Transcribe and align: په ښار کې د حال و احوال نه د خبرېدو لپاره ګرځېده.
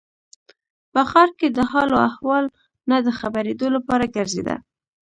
په 0.93 1.01
ښار 1.09 1.29
کې 1.39 1.47
د 1.51 1.59
حال 1.71 1.89
و 1.95 2.03
احوال 2.09 2.45
نه 2.89 2.97
د 3.05 3.07
خبرېدو 3.19 3.67
لپاره 3.75 4.11
ګرځېده. 4.15 4.55